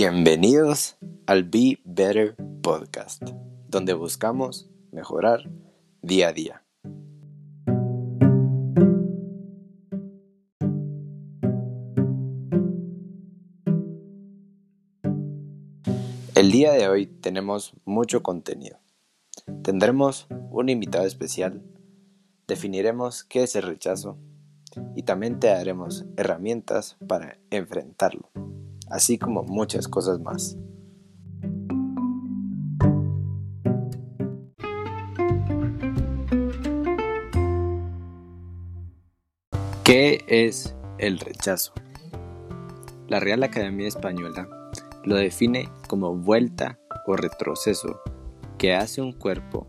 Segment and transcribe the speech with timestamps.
[0.00, 0.96] Bienvenidos
[1.26, 3.20] al Be Better Podcast,
[3.66, 5.50] donde buscamos mejorar
[6.02, 6.62] día a día.
[16.36, 18.78] El día de hoy tenemos mucho contenido.
[19.64, 21.60] Tendremos un invitado especial,
[22.46, 24.16] definiremos qué es el rechazo
[24.94, 28.30] y también te daremos herramientas para enfrentarlo
[28.90, 30.56] así como muchas cosas más.
[39.84, 41.72] ¿Qué es el rechazo?
[43.08, 44.46] La Real Academia Española
[45.04, 47.98] lo define como vuelta o retroceso
[48.58, 49.66] que hace un cuerpo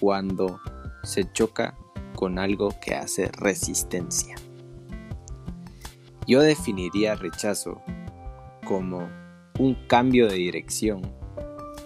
[0.00, 0.58] cuando
[1.02, 1.76] se choca
[2.14, 4.36] con algo que hace resistencia.
[6.26, 7.82] Yo definiría rechazo
[8.64, 9.08] como
[9.58, 11.02] un cambio de dirección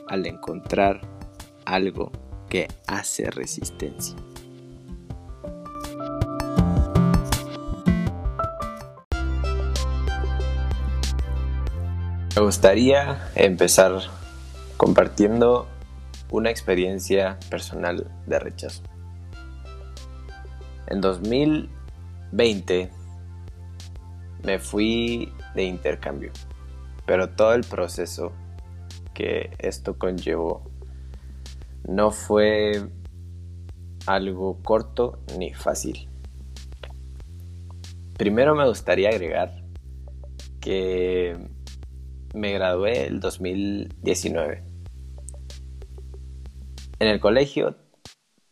[0.08, 1.00] al encontrar
[1.64, 2.12] algo
[2.48, 4.16] que hace resistencia.
[12.36, 13.98] Me gustaría empezar
[14.77, 15.66] compartiendo
[16.30, 18.83] una experiencia personal de rechazo.
[20.88, 22.90] En 2020
[24.44, 26.30] me fui de intercambio
[27.06, 28.32] pero todo el proceso
[29.14, 30.70] que esto conllevó
[31.88, 32.88] no fue
[34.06, 36.08] algo corto ni fácil.
[38.18, 39.62] Primero me gustaría agregar
[40.60, 41.36] que
[42.34, 44.64] me gradué el 2019.
[46.98, 47.77] En el colegio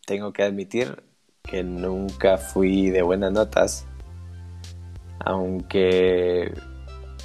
[0.06, 1.02] tengo que admitir
[1.42, 3.86] que nunca fui de buenas notas,
[5.20, 6.52] aunque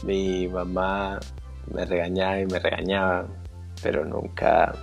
[0.04, 1.20] mi mamá
[1.74, 3.28] me regañaba y me regañaba,
[3.82, 4.74] pero nunca,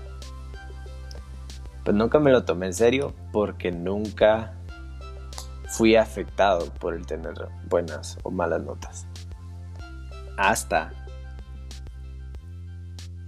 [1.84, 4.54] pues nunca me lo tomé en serio porque nunca
[5.68, 7.34] fui afectado por el tener
[7.68, 9.06] buenas o malas notas.
[10.36, 10.92] Hasta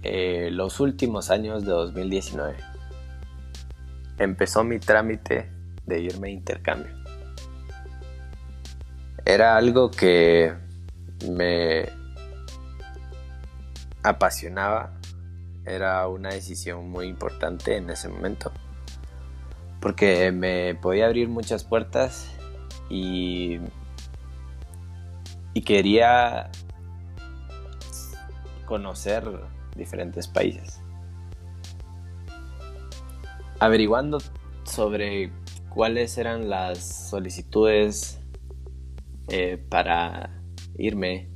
[0.03, 2.55] eh, los últimos años de 2019
[4.17, 5.49] empezó mi trámite
[5.85, 6.93] de irme a intercambio.
[9.25, 10.68] Era algo que
[11.27, 11.89] me
[14.03, 14.93] apasionaba.
[15.65, 18.51] Era una decisión muy importante en ese momento.
[19.79, 22.29] Porque me podía abrir muchas puertas
[22.89, 23.59] y,
[25.53, 26.51] y quería
[28.65, 29.23] conocer
[29.75, 30.81] diferentes países.
[33.59, 34.19] Averiguando
[34.63, 35.31] sobre
[35.69, 38.19] cuáles eran las solicitudes
[39.27, 40.38] eh, para
[40.79, 41.29] irme,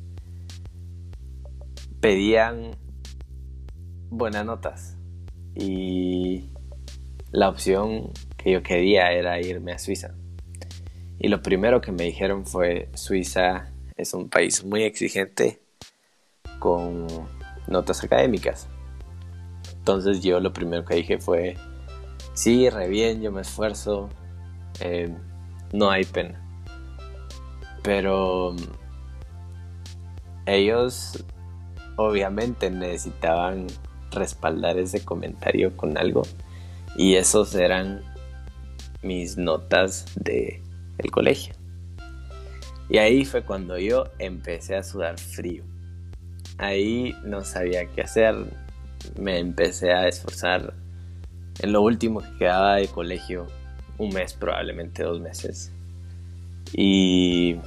[1.99, 2.71] pedían
[4.09, 4.97] buenas notas
[5.53, 6.49] y
[7.31, 10.15] la opción que yo quería era irme a Suiza.
[11.19, 15.61] Y lo primero que me dijeron fue Suiza es un país muy exigente
[16.59, 17.07] con
[17.67, 18.67] notas académicas.
[19.77, 21.57] Entonces yo lo primero que dije fue,
[22.33, 24.09] sí, re bien, yo me esfuerzo,
[24.79, 25.13] eh,
[25.73, 26.39] no hay pena.
[27.83, 28.55] Pero
[30.45, 31.23] ellos
[31.95, 33.67] obviamente necesitaban
[34.11, 36.23] respaldar ese comentario con algo
[36.95, 38.01] y esos eran
[39.01, 40.61] mis notas de
[40.97, 41.55] el colegio.
[42.89, 45.63] Y ahí fue cuando yo empecé a sudar frío.
[46.57, 48.35] Ahí no sabía qué hacer,
[49.17, 50.73] me empecé a esforzar
[51.59, 53.47] en lo último que quedaba de colegio,
[53.97, 55.71] un mes probablemente dos meses.
[56.73, 57.57] Y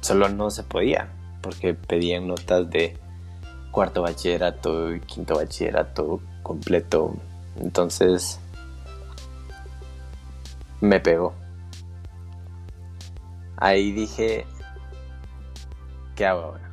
[0.00, 1.08] solo no se podía
[1.44, 2.96] porque pedían notas de
[3.70, 7.14] cuarto bachillerato y quinto bachillerato completo.
[7.60, 8.40] Entonces
[10.80, 11.34] me pegó.
[13.58, 14.46] Ahí dije,
[16.16, 16.70] ¿qué hago ahora?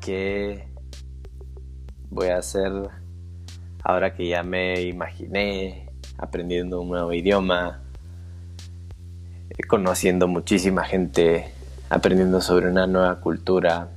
[0.00, 0.68] ¿Qué
[2.10, 2.72] voy a hacer
[3.84, 7.80] ahora que ya me imaginé aprendiendo un nuevo idioma,
[9.68, 11.57] conociendo muchísima gente
[11.90, 13.88] aprendiendo sobre una nueva cultura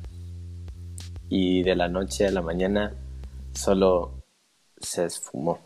[1.29, 2.93] y de la noche a la mañana
[3.53, 4.23] solo
[4.79, 5.59] se esfumó.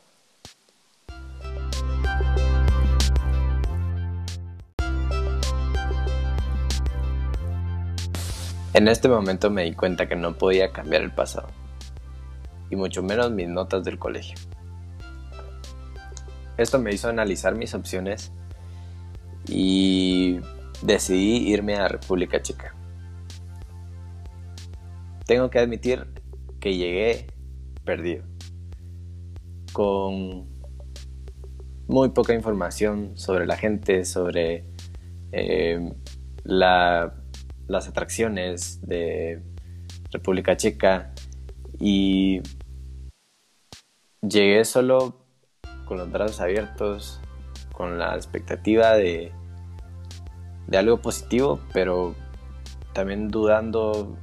[8.74, 11.48] En este momento me di cuenta que no podía cambiar el pasado,
[12.70, 14.38] y mucho menos mis notas del colegio.
[16.58, 18.34] Esto me hizo analizar mis opciones
[19.48, 20.40] y
[20.82, 22.74] decidí irme a República Checa.
[25.26, 26.06] tengo que admitir
[26.60, 27.28] que llegué
[27.84, 28.24] perdido,
[29.74, 30.48] con
[31.88, 34.66] muy poca información sobre la gente, sobre
[35.32, 35.94] eh,
[36.44, 39.42] las atracciones de
[40.12, 41.14] República Checa
[41.80, 42.42] y
[44.22, 45.26] llegué solo
[45.86, 47.20] con los brazos abiertos,
[47.74, 49.32] con la expectativa de,
[50.68, 52.16] de algo positivo, pero
[52.94, 54.18] también dudando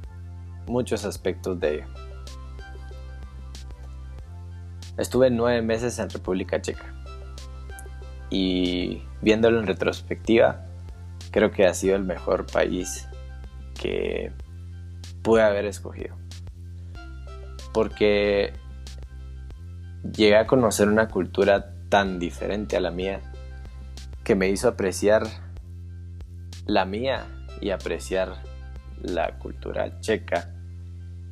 [0.67, 1.85] muchos aspectos de ello.
[4.97, 6.93] Estuve nueve meses en República Checa
[8.29, 10.65] y viéndolo en retrospectiva,
[11.31, 13.07] creo que ha sido el mejor país
[13.79, 14.31] que
[15.21, 16.15] pude haber escogido.
[17.73, 18.53] Porque
[20.03, 23.21] llegué a conocer una cultura tan diferente a la mía
[24.23, 25.23] que me hizo apreciar
[26.65, 27.25] la mía
[27.61, 28.43] y apreciar
[29.01, 30.49] la cultura checa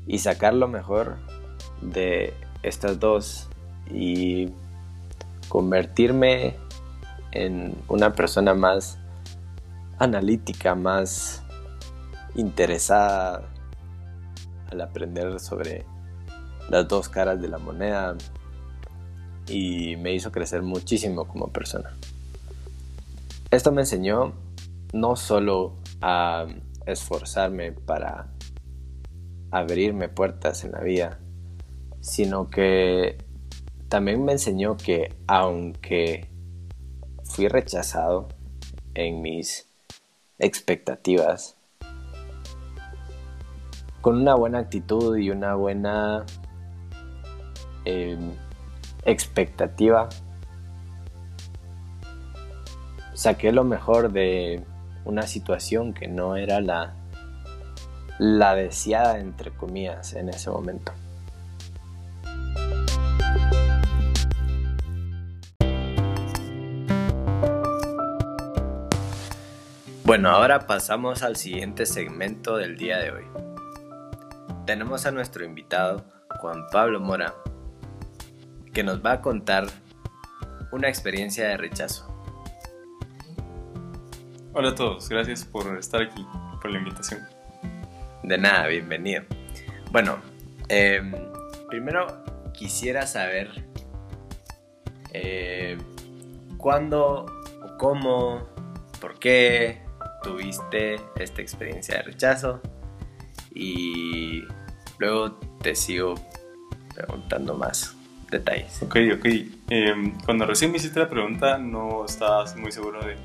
[0.07, 1.18] y sacar lo mejor
[1.81, 2.33] de
[2.63, 3.48] estas dos
[3.89, 4.50] y
[5.48, 6.56] convertirme
[7.31, 8.98] en una persona más
[10.00, 11.44] analítica, más
[12.36, 13.50] interesada
[14.69, 15.86] al aprender sobre
[16.69, 18.16] las dos caras de la moneda
[19.48, 21.95] y me hizo crecer muchísimo como persona.
[23.50, 24.34] Esto me enseñó
[24.94, 26.46] no solo a
[26.86, 28.32] esforzarme para
[29.52, 31.20] abrirme puertas en la vida,
[32.00, 33.18] sino que
[33.90, 36.30] también me enseñó que aunque
[37.24, 38.30] fui rechazado
[38.94, 39.70] en mis
[40.40, 41.58] expectativas,
[44.02, 46.26] con una buena actitud y una buena
[47.86, 48.32] em,
[49.06, 50.10] expectativa,
[53.14, 54.64] saqué lo mejor de
[55.06, 56.95] una situación que no era la,
[58.19, 60.94] la deseada, entre comillas, en ese momento.
[70.03, 73.24] Bueno, ahora pasamos al siguiente segmento del día de hoy.
[74.65, 76.03] Tenemos a nuestro invitado,
[76.42, 77.33] Juan Pablo Mora,
[78.74, 79.68] que nos va a contar
[80.71, 82.11] una experiencia de rechazo.
[84.53, 86.25] Hola a todos, gracias por estar aquí,
[86.62, 87.21] por la invitación.
[88.21, 89.24] De nada, bienvenido.
[89.94, 90.19] Bueno,
[90.68, 91.13] em,
[91.69, 92.21] primero
[92.51, 93.63] quisiera saber
[95.13, 95.77] eh,
[96.57, 97.27] cuándo,
[97.77, 98.50] cómo,
[99.00, 99.83] por qué
[100.21, 102.62] tuviste esta experiencia de rechazo
[103.56, 104.44] y
[105.00, 105.31] luego
[105.62, 106.15] te sigo
[106.94, 107.95] preguntando más
[108.30, 108.83] detalles.
[108.83, 109.25] Ok, ok.
[109.69, 113.15] Em, cuando recién me hiciste la pregunta no estabas muy seguro de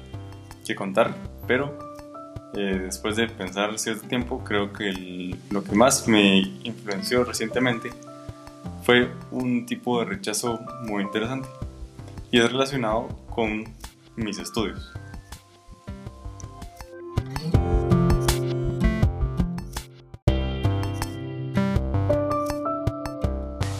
[0.66, 1.14] qué contar,
[1.46, 1.78] pero
[2.54, 7.90] eh, después de pensar cierto tiempo, creo que lo que más me influenció recientemente
[8.82, 11.48] fue un tipo de rechazo muy interesante
[12.30, 13.64] y es relacionado con
[14.16, 14.92] mis estudios.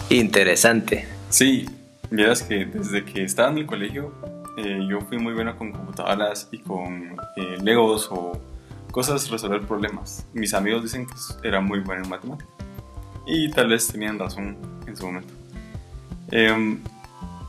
[0.09, 1.05] Interesante.
[1.29, 1.69] Sí,
[2.09, 4.13] miras que desde que estaba en el colegio
[4.57, 8.41] eh, yo fui muy bueno con computadoras y con eh, legos o
[8.91, 10.25] cosas resolver problemas.
[10.33, 12.51] Mis amigos dicen que era muy bueno en matemáticas
[13.27, 15.31] y tal vez tenían razón en su momento.
[16.31, 16.81] Em,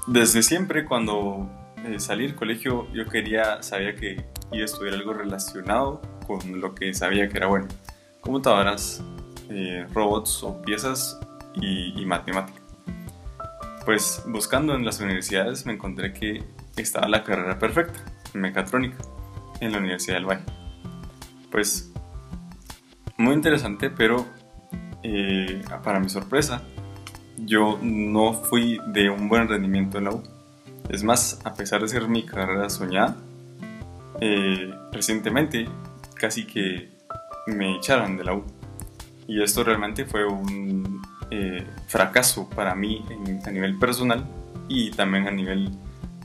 [0.07, 1.49] desde siempre cuando
[1.87, 6.75] eh, salí del colegio yo quería, sabía que iba a estudiar algo relacionado con lo
[6.75, 7.69] que sabía que era bueno.
[8.21, 9.03] Computadoras,
[9.95, 11.19] robots o piezas
[11.55, 12.61] y, matemática.
[13.87, 16.45] Pues buscando en las universidades me encontré que
[16.83, 18.01] estaba la carrera perfecta,
[18.35, 18.99] mecatrónica,
[19.61, 20.45] en la Universidad del Valle.
[21.51, 21.93] Pues
[23.17, 24.27] muy interesante, pero
[25.03, 26.63] eh, para mi sorpresa,
[27.37, 30.23] yo no fui de un buen rendimiento en la U.
[30.89, 33.17] Es más, a pesar de ser mi carrera soñada,
[34.21, 35.69] eh, recientemente
[36.15, 36.91] casi que
[37.47, 38.45] me echaron de la U.
[39.27, 43.05] Y esto realmente fue un eh, fracaso para mí
[43.45, 44.27] a nivel personal
[44.69, 45.71] y también a nivel,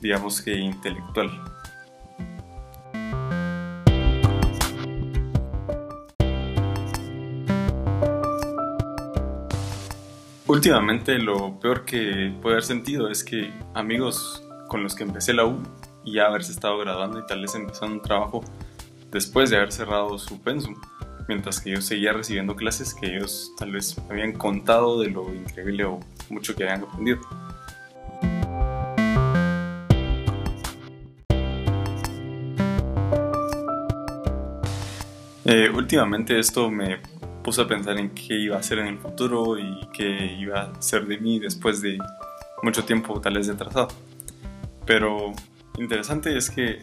[0.04, 1.30] digamos que, intelectual.
[10.46, 15.46] Últimamente lo peor que puede haber sentido es que amigos con los que empecé la
[15.46, 15.62] U
[16.04, 18.44] y ya haberse estado graduando y tal vez empezando un trabajo
[19.10, 20.74] después de haber cerrado su pensum,
[21.28, 25.86] mientras que yo seguía recibiendo clases que ellos tal vez habían contado de lo increíble
[25.86, 27.20] o mucho que habían aprendido.
[35.44, 37.00] Eh, últimamente esto me
[37.42, 40.82] puse a pensar en qué iba a hacer en el futuro y qué iba a
[40.82, 41.98] ser de mí después de
[42.62, 43.88] mucho tiempo tal vez atrasado.
[44.86, 45.32] Pero
[45.78, 46.82] interesante es que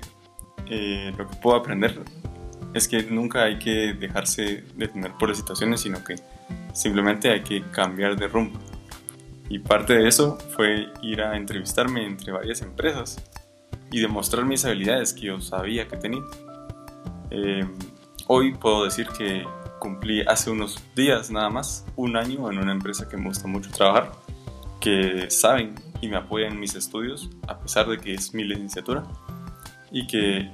[0.68, 2.00] eh, lo que puedo aprender
[2.74, 6.16] es que nunca hay que dejarse detener por las situaciones, sino que
[6.74, 8.60] simplemente hay que cambiar de rumbo.
[9.50, 13.22] Y parte de eso fue ir a entrevistarme entre varias empresas
[13.92, 16.22] y demostrar mis habilidades que yo sabía que tenía.
[17.32, 17.68] Eh,
[18.34, 19.46] hoy puedo decir que
[19.78, 23.70] cumplí hace unos días nada más un año en una empresa que me gusta mucho
[23.72, 24.14] trabajar,
[24.80, 29.04] que saben y me apoyan en mis estudios a pesar de que es mi licenciatura
[29.92, 30.50] y que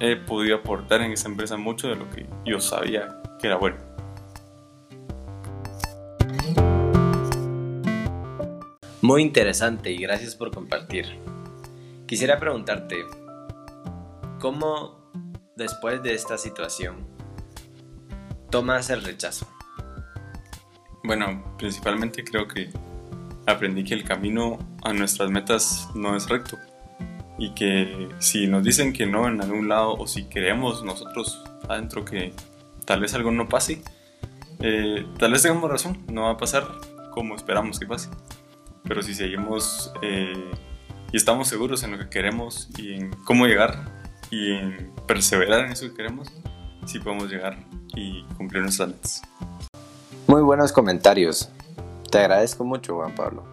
[0.00, 3.78] he podido aportar en esa empresa mucho de lo que yo sabía que era bueno.
[9.00, 11.06] Muy interesante y gracias por compartir.
[12.06, 13.06] Quisiera preguntarte,
[14.38, 14.97] ¿cómo
[15.58, 17.06] después de esta situación
[18.50, 19.46] tomas el rechazo?
[21.04, 22.70] Bueno, principalmente creo que
[23.46, 26.56] aprendí que el camino a nuestras metas no es recto
[27.38, 32.04] y que si nos dicen que no en algún lado o si creemos nosotros adentro
[32.04, 32.32] que
[32.84, 33.82] tal vez algo no pase,
[34.60, 36.66] eh, tal vez tengamos razón, no va a pasar
[37.12, 38.10] como esperamos que pase.
[38.84, 40.50] Pero si seguimos eh,
[41.12, 43.97] y estamos seguros en lo que queremos y en cómo llegar
[44.30, 46.28] y en perseverar en eso que queremos,
[46.86, 47.58] sí podemos llegar
[47.94, 49.22] y cumplir nuestras metas.
[50.26, 51.50] Muy buenos comentarios.
[52.10, 53.44] Te agradezco mucho, Juan Pablo.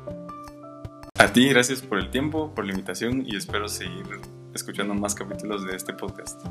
[1.18, 4.06] A ti, gracias por el tiempo, por la invitación y espero seguir
[4.54, 6.42] escuchando más capítulos de este podcast.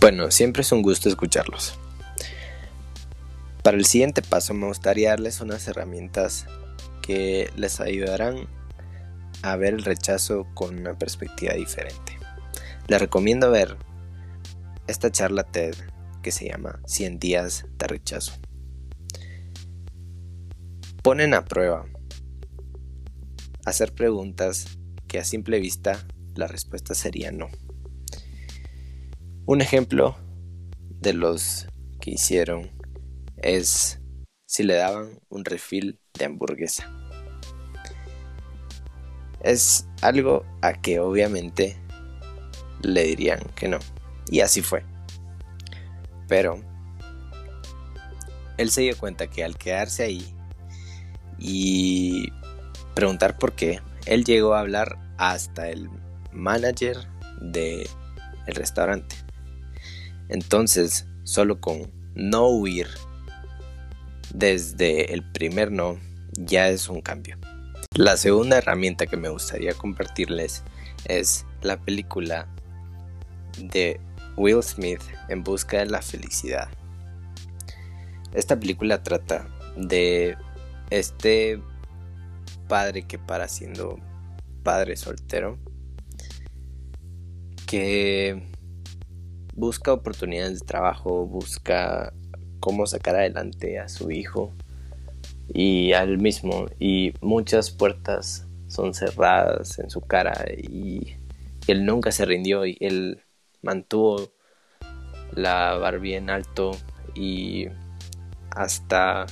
[0.00, 1.78] Bueno, siempre es un gusto escucharlos.
[3.62, 6.46] Para el siguiente paso me gustaría darles unas herramientas
[7.00, 8.46] que les ayudarán
[9.44, 12.18] a ver el rechazo con una perspectiva diferente.
[12.88, 13.76] Les recomiendo ver
[14.86, 15.74] esta charla TED
[16.22, 18.32] que se llama 100 días de rechazo.
[21.02, 21.86] Ponen a prueba
[23.66, 27.48] hacer preguntas que a simple vista la respuesta sería no.
[29.46, 30.16] Un ejemplo
[30.88, 31.66] de los
[32.00, 32.70] que hicieron
[33.36, 34.00] es
[34.46, 37.03] si le daban un refil de hamburguesa.
[39.44, 41.76] Es algo a que obviamente
[42.80, 43.78] le dirían que no.
[44.30, 44.82] Y así fue.
[46.26, 46.60] Pero
[48.56, 50.34] él se dio cuenta que al quedarse ahí
[51.38, 52.32] y
[52.94, 55.90] preguntar por qué, él llegó a hablar hasta el
[56.32, 56.96] manager
[57.40, 57.86] del
[58.46, 59.16] el restaurante.
[60.28, 62.88] Entonces, solo con no huir
[64.32, 65.98] desde el primer no
[66.32, 67.38] ya es un cambio.
[67.96, 70.64] La segunda herramienta que me gustaría compartirles
[71.04, 72.48] es la película
[73.56, 74.00] de
[74.36, 76.68] Will Smith en busca de la felicidad.
[78.32, 79.46] Esta película trata
[79.76, 80.36] de
[80.90, 81.62] este
[82.66, 84.00] padre que para siendo
[84.64, 85.56] padre soltero
[87.68, 88.42] que
[89.54, 92.12] busca oportunidades de trabajo, busca
[92.58, 94.52] cómo sacar adelante a su hijo
[95.52, 101.16] y al mismo y muchas puertas son cerradas en su cara y
[101.66, 103.22] él nunca se rindió y él
[103.62, 104.30] mantuvo
[105.32, 106.72] la Barbie en alto
[107.14, 107.66] y
[108.50, 109.26] hasta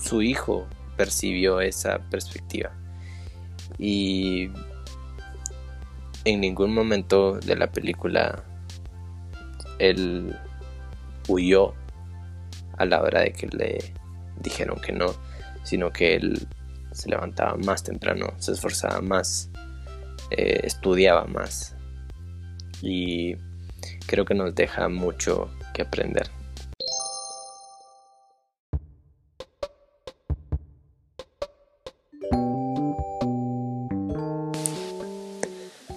[0.00, 0.66] su hijo
[0.96, 2.70] percibió esa perspectiva.
[3.78, 4.50] Y
[6.24, 8.44] en ningún momento de la película
[9.78, 10.36] él
[11.28, 11.74] huyó
[12.76, 13.94] a la hora de que le
[14.40, 15.14] dijeron que no,
[15.62, 16.46] sino que él
[16.92, 19.50] se levantaba más temprano, se esforzaba más,
[20.30, 21.74] eh, estudiaba más
[22.80, 23.36] y
[24.06, 26.30] creo que nos deja mucho que aprender.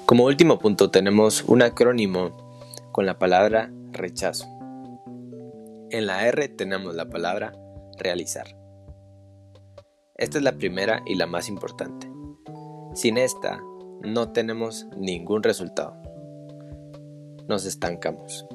[0.06, 2.60] Como último punto tenemos un acrónimo
[2.94, 4.48] con la palabra rechazo.
[5.92, 7.54] En la R tenemos la palabra
[7.98, 8.48] realizar.
[10.16, 12.10] Esta es la primera y la más importante.
[12.96, 13.62] Sin esta
[14.02, 15.96] no tenemos ningún resultado.
[17.48, 18.48] Nos estancamos.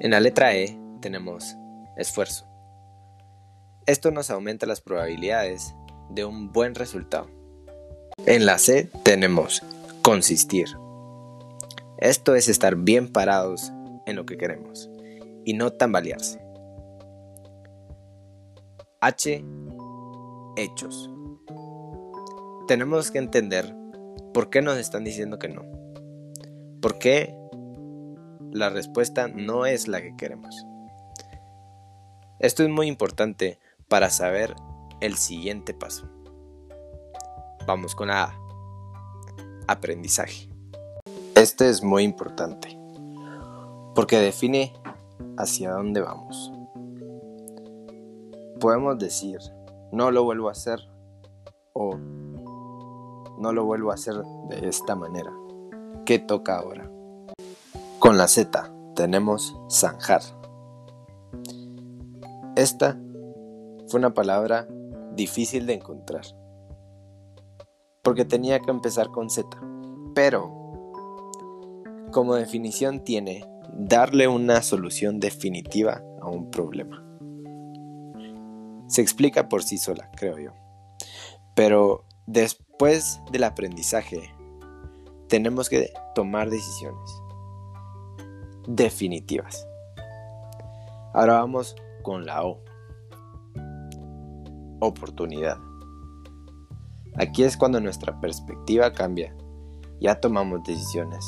[0.00, 1.56] En la letra E tenemos
[1.96, 2.46] esfuerzo.
[3.86, 5.74] Esto nos aumenta las probabilidades
[6.10, 7.28] de un buen resultado.
[8.24, 9.62] En la C tenemos
[10.02, 10.66] consistir.
[11.98, 13.72] Esto es estar bien parados
[14.06, 14.90] en lo que queremos
[15.44, 16.45] y no tambalearse.
[19.00, 19.44] H.
[20.56, 21.10] Hechos.
[22.68, 23.74] Tenemos que entender
[24.32, 25.62] por qué nos están diciendo que no.
[26.80, 27.34] ¿Por qué
[28.56, 30.66] la respuesta no es la que queremos.
[32.38, 34.54] Esto es muy importante para saber
[35.00, 36.08] el siguiente paso.
[37.66, 38.40] Vamos con la A.
[39.68, 40.48] Aprendizaje.
[41.34, 42.78] Este es muy importante
[43.94, 44.72] porque define
[45.36, 46.50] hacia dónde vamos.
[48.60, 49.38] Podemos decir,
[49.92, 50.80] no lo vuelvo a hacer
[51.72, 51.96] o
[53.38, 54.14] no lo vuelvo a hacer
[54.48, 55.32] de esta manera.
[56.04, 56.90] ¿Qué toca ahora?
[57.98, 60.22] Con la Z tenemos zanjar.
[62.56, 62.98] Esta
[63.88, 64.66] fue una palabra
[65.14, 66.24] difícil de encontrar.
[68.02, 69.48] Porque tenía que empezar con Z.
[70.14, 70.92] Pero,
[72.12, 77.05] como definición tiene darle una solución definitiva a un problema.
[78.86, 80.50] Se explica por sí sola, creo yo.
[81.54, 84.32] Pero después del aprendizaje,
[85.28, 87.10] tenemos que tomar decisiones
[88.66, 89.66] definitivas.
[91.14, 92.60] Ahora vamos con la O.
[94.80, 95.58] Oportunidad.
[97.16, 99.34] Aquí es cuando nuestra perspectiva cambia.
[100.00, 101.24] Ya tomamos decisiones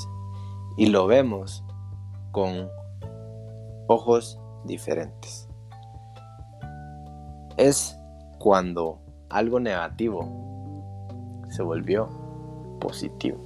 [0.77, 1.65] y lo vemos
[2.33, 2.69] con
[3.89, 5.48] ojos diferentes.
[7.59, 7.99] Es
[8.39, 9.01] cuando
[9.31, 12.09] algo negativo se volvió
[12.81, 13.37] positivo.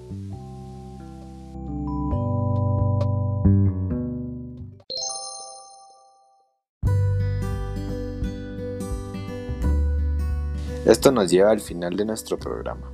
[10.85, 12.92] Esto nos lleva al final de nuestro programa.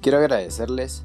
[0.00, 1.04] Quiero agradecerles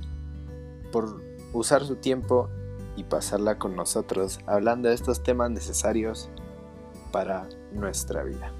[0.93, 2.47] por usar su tiempo
[2.95, 6.29] y pasarla con nosotros hablando de estos temas necesarios
[7.11, 8.51] para nuestra vida.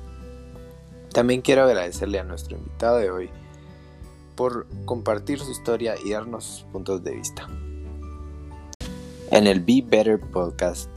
[1.13, 3.29] También quiero agradecerle a nuestro invitado de hoy
[4.35, 7.47] por compartir su historia y darnos sus puntos de vista.
[9.31, 10.89] En el Be Better podcast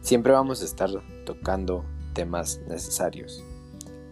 [0.00, 0.90] siempre vamos a estar
[1.24, 3.42] tocando temas necesarios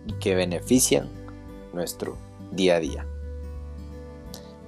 [0.06, 1.08] y que benefician
[1.72, 2.16] nuestro
[2.50, 3.06] día a día.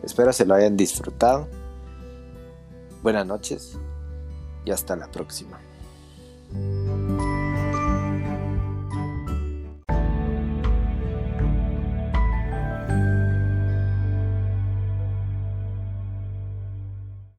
[0.02, 1.48] Espero se lo hayan disfrutado.
[3.02, 3.78] Buenas noches
[4.64, 5.60] y hasta la próxima.